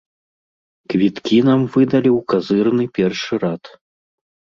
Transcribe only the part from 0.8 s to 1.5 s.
Квіткі